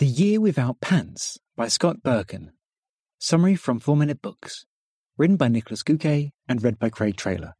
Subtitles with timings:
[0.00, 2.52] The Year Without Pants by Scott Berkun.
[3.18, 4.64] Summary from 4 Minute Books.
[5.18, 7.52] Written by Nicholas Gouquet and read by Craig Trailer.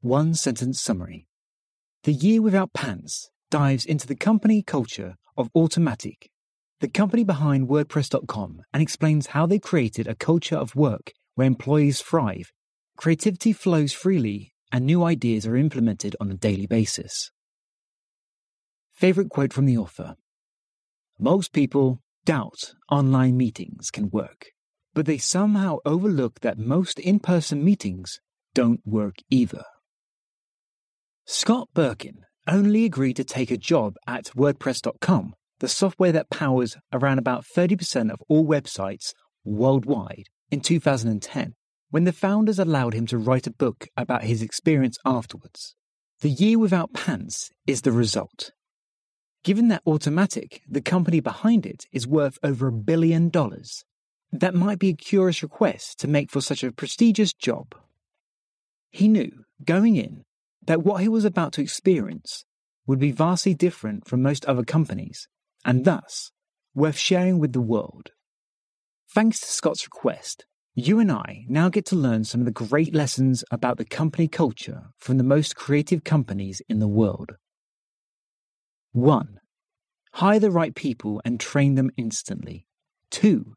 [0.00, 1.28] One sentence summary.
[2.04, 6.30] The Year Without Pants dives into the company culture of Automattic,
[6.80, 12.00] the company behind WordPress.com, and explains how they created a culture of work where employees
[12.00, 12.50] thrive,
[12.96, 17.30] creativity flows freely, and new ideas are implemented on a daily basis.
[18.94, 20.16] Favorite quote from the author
[21.18, 24.46] most people doubt online meetings can work,
[24.94, 28.20] but they somehow overlook that most in person meetings
[28.54, 29.64] don't work either.
[31.26, 37.18] Scott Berkun only agreed to take a job at WordPress.com, the software that powers around
[37.18, 39.12] about 30% of all websites
[39.44, 41.54] worldwide, in 2010,
[41.90, 45.74] when the founders allowed him to write a book about his experience afterwards.
[46.20, 48.50] The Year Without Pants is the result.
[49.44, 53.84] Given that Automattic, the company behind it, is worth over a billion dollars,
[54.32, 57.74] that might be a curious request to make for such a prestigious job.
[58.90, 60.24] He knew, going in,
[60.66, 62.44] that what he was about to experience
[62.86, 65.28] would be vastly different from most other companies,
[65.64, 66.32] and thus
[66.74, 68.10] worth sharing with the world.
[69.14, 72.94] Thanks to Scott's request, you and I now get to learn some of the great
[72.94, 77.32] lessons about the company culture from the most creative companies in the world.
[78.92, 79.40] 1.
[80.14, 82.66] Hire the right people and train them instantly.
[83.10, 83.54] 2.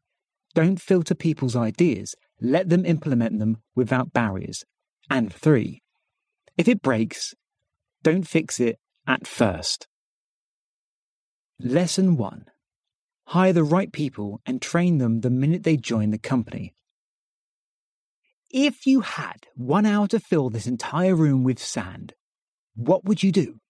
[0.54, 4.64] Don't filter people's ideas, let them implement them without barriers.
[5.08, 5.82] And 3.
[6.58, 7.34] If it breaks,
[8.02, 9.86] don't fix it at first.
[11.58, 12.44] Lesson 1.
[13.28, 16.74] Hire the right people and train them the minute they join the company.
[18.50, 22.12] If you had one hour to fill this entire room with sand,
[22.74, 23.61] what would you do?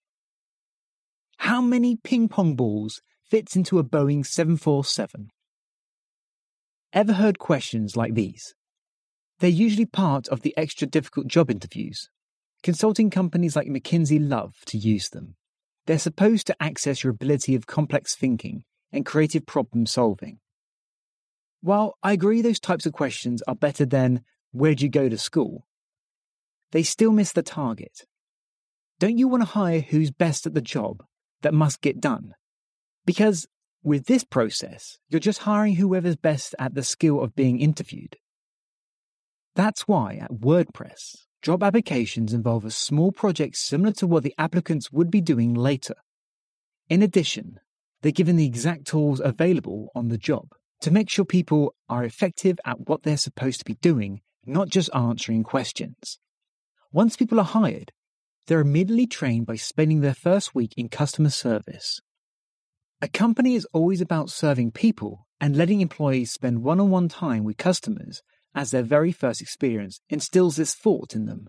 [1.37, 5.29] How many ping pong balls fits into a Boeing 747?
[6.93, 8.53] Ever heard questions like these?
[9.39, 12.09] They're usually part of the extra difficult job interviews.
[12.61, 15.35] Consulting companies like McKinsey love to use them.
[15.85, 20.39] They're supposed to access your ability of complex thinking and creative problem solving.
[21.61, 25.65] While I agree those types of questions are better than, Where'd you go to school?
[26.71, 28.05] they still miss the target.
[28.99, 31.03] Don't you want to hire who's best at the job
[31.43, 32.33] that must get done?
[33.05, 33.47] Because
[33.83, 38.17] with this process, you're just hiring whoever's best at the skill of being interviewed.
[39.55, 44.91] That's why at WordPress, job applications involve a small project similar to what the applicants
[44.91, 45.95] would be doing later.
[46.89, 47.59] In addition,
[48.01, 50.49] they're given the exact tools available on the job
[50.81, 54.89] to make sure people are effective at what they're supposed to be doing, not just
[54.93, 56.19] answering questions.
[56.91, 57.91] Once people are hired,
[58.47, 62.01] they're immediately trained by spending their first week in customer service.
[63.01, 67.43] A company is always about serving people and letting employees spend one on one time
[67.43, 68.21] with customers
[68.55, 71.47] as their very first experience instills this thought in them.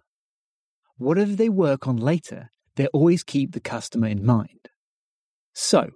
[0.97, 4.69] Whatever they work on later, they always keep the customer in mind.
[5.53, 5.91] So,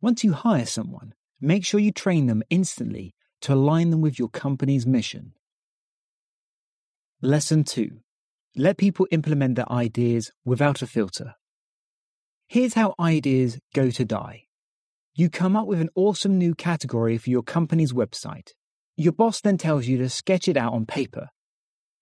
[0.00, 4.28] once you hire someone, make sure you train them instantly to align them with your
[4.28, 5.32] company's mission.
[7.20, 8.00] Lesson 2
[8.56, 11.34] Let people implement their ideas without a filter.
[12.46, 14.44] Here's how ideas go to die.
[15.12, 18.50] You come up with an awesome new category for your company's website.
[18.96, 21.30] Your boss then tells you to sketch it out on paper.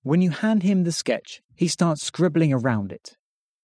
[0.03, 3.17] When you hand him the sketch, he starts scribbling around it.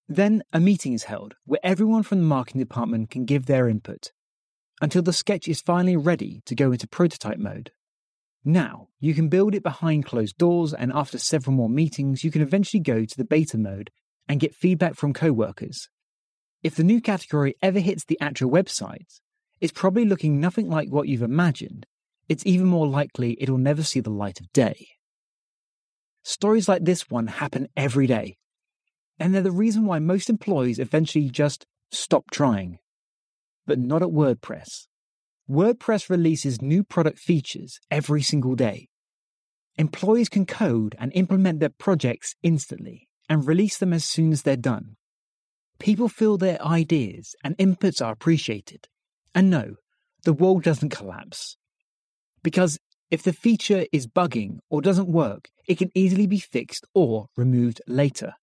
[0.09, 4.13] Then a meeting is held where everyone from the marketing department can give their input
[4.81, 7.71] until the sketch is finally ready to go into prototype mode.
[8.49, 12.41] Now, you can build it behind closed doors, and after several more meetings, you can
[12.41, 13.91] eventually go to the beta mode
[14.27, 15.91] and get feedback from coworkers.
[16.63, 19.21] If the new category ever hits the actual website,
[19.61, 21.85] it's probably looking nothing like what you've imagined.
[22.27, 24.89] It's even more likely it'll never see the light of day.
[26.23, 28.39] Stories like this one happen every day,
[29.19, 32.79] and they're the reason why most employees eventually just stop trying.
[33.67, 34.87] But not at WordPress.
[35.51, 38.89] WordPress releases new product features every single day.
[39.77, 44.57] Employees can code and implement their projects instantly and release them as soon as they're
[44.57, 44.97] done.
[45.79, 48.89] People feel their ideas and inputs are appreciated.
[49.35, 49.77] And no,
[50.25, 51.57] the world doesn't collapse.
[52.43, 52.79] Because
[53.11, 57.81] if the feature is bugging or doesn't work, it can easily be fixed or removed
[57.87, 58.35] later.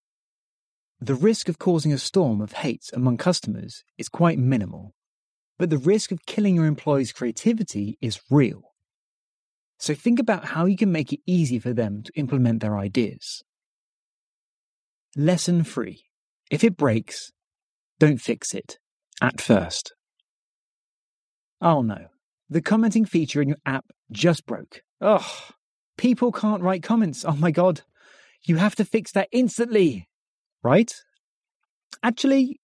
[1.00, 4.96] The risk of causing a storm of hate among customers is quite minimal
[5.58, 8.74] but the risk of killing your employees' creativity is real.
[9.78, 13.44] So think about how you can make it easy for them to implement their ideas.
[15.16, 16.04] Lesson 3.
[16.52, 17.32] If it breaks,
[18.00, 18.78] don't fix it
[19.22, 19.94] at first.
[21.62, 22.08] Oh no,
[22.50, 24.82] the commenting feature in your app just broke.
[25.02, 25.24] Ugh,
[25.98, 27.24] people can't write comments.
[27.26, 27.82] Oh my god,
[28.44, 30.08] you have to fix that instantly.
[30.64, 30.94] Right?
[32.04, 32.60] Actually,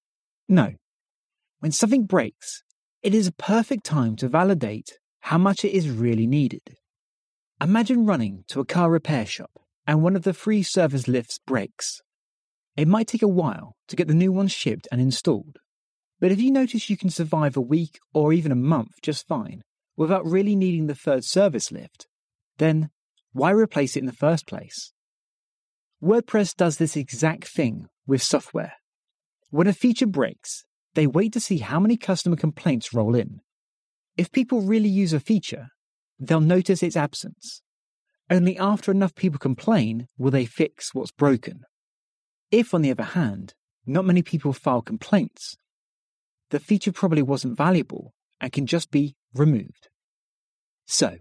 [0.49, 0.73] no.
[1.59, 2.63] When something breaks,
[3.03, 6.77] it is a perfect time to validate how much it is really needed.
[7.59, 9.51] Imagine running to a car repair shop
[9.87, 12.01] and one of the free service lifts breaks.
[12.77, 15.57] It might take a while to get the new one shipped and installed,
[16.19, 19.63] but if you notice you can survive a week or even a month just fine
[19.97, 22.07] without really needing the third service lift,
[22.57, 22.91] then
[23.33, 24.93] why replace it in the first place?
[26.03, 28.73] WordPress does this exact thing with software.
[29.49, 33.41] When a feature breaks, they wait to see how many customer complaints roll in.
[34.17, 35.69] If people really use a feature,
[36.19, 37.61] they'll notice its absence.
[38.29, 41.61] Only after enough people complain will they fix what's broken.
[42.51, 43.53] If, on the other hand,
[43.85, 45.55] not many people file complaints,
[46.49, 49.89] the feature probably wasn't valuable and can just be removed.
[50.85, 51.17] So,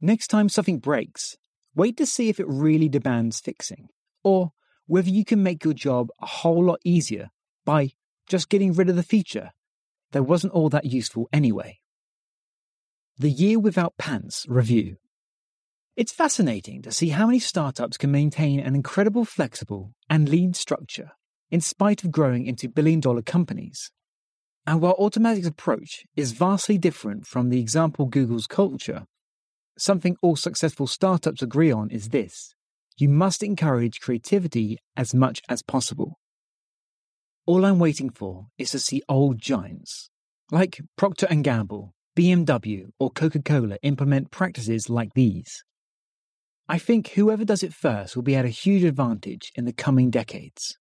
[0.00, 1.36] next time something breaks,
[1.74, 3.88] wait to see if it really demands fixing,
[4.22, 4.52] or
[4.86, 7.30] whether you can make your job a whole lot easier
[7.64, 7.92] by
[8.28, 9.50] just getting rid of the feature
[10.12, 11.78] that wasn't all that useful anyway.
[13.18, 14.96] The Year Without Pants Review.
[15.96, 21.12] It's fascinating to see how many startups can maintain an incredible flexible and lean structure
[21.50, 23.92] in spite of growing into billion dollar companies.
[24.66, 29.04] And while Automattic's approach is vastly different from the example Google's culture,
[29.78, 32.54] something all successful startups agree on is this
[32.96, 36.18] you must encourage creativity as much as possible.
[37.46, 40.08] All I'm waiting for is to see old giants
[40.50, 45.62] like Procter & Gamble, BMW, or Coca-Cola implement practices like these.
[46.68, 50.10] I think whoever does it first will be at a huge advantage in the coming
[50.10, 50.78] decades.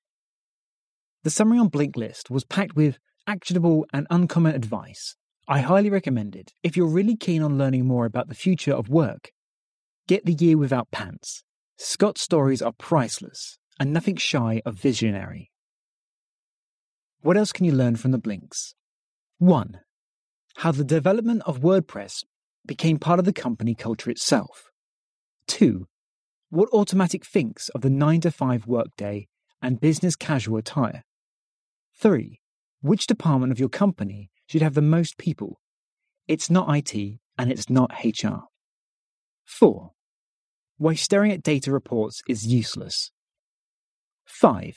[1.24, 5.18] The summary on Blinkist was packed with actionable and uncommon advice.
[5.50, 8.88] I highly recommend it if you're really keen on learning more about the future of
[8.88, 9.31] work.
[10.07, 11.44] Get The Year Without Pants.
[11.77, 15.50] Scott's stories are priceless and nothing shy of visionary.
[17.23, 18.75] What else can you learn from the Blinks?
[19.37, 19.79] 1.
[20.57, 22.25] How the development of WordPress
[22.67, 24.65] became part of the company culture itself.
[25.47, 25.87] 2.
[26.49, 29.29] What Automattic thinks of the 9 to 5 workday
[29.61, 31.03] and business casual attire.
[31.97, 32.41] 3.
[32.81, 35.61] Which department of your company should have the most people?
[36.27, 38.47] It's not IT and it's not HR.
[39.45, 39.91] 4.
[40.75, 43.11] Why staring at data reports is useless.
[44.25, 44.75] 5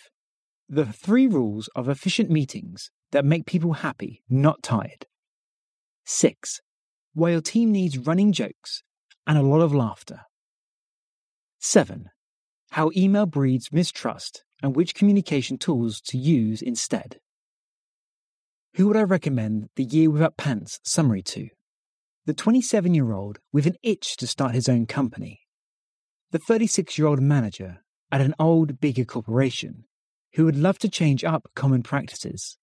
[0.68, 5.06] the three rules of efficient meetings that make people happy, not tired.
[6.04, 6.60] 6.
[7.14, 8.82] Why your team needs running jokes
[9.26, 10.22] and a lot of laughter.
[11.60, 12.10] 7.
[12.70, 17.20] How email breeds mistrust and which communication tools to use instead.
[18.74, 21.48] Who would I recommend the Year Without Pants summary to?
[22.26, 25.40] The 27 year old with an itch to start his own company.
[26.32, 27.78] The 36 year old manager
[28.10, 29.84] at an old, bigger corporation
[30.37, 32.59] who would love to change up common practices,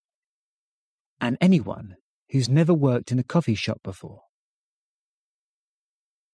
[1.19, 1.95] and anyone
[2.29, 4.21] who's never worked in a coffee shop before.